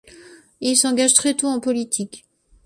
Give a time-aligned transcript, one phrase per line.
[0.61, 2.25] Il s'engage très tôt en politique.